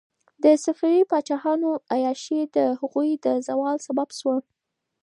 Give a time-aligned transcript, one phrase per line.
[0.43, 4.35] د صفوي پاچاهانو عیاشي د هغوی د زوال سبب شوه.